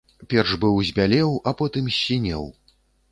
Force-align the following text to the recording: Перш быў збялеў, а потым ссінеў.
Перш 0.29 0.53
быў 0.61 0.79
збялеў, 0.89 1.29
а 1.51 1.53
потым 1.59 1.91
ссінеў. 1.99 2.49